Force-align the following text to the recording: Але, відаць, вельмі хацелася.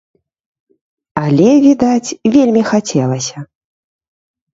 Але, 1.25 1.49
відаць, 1.65 2.15
вельмі 2.37 2.63
хацелася. 2.71 3.37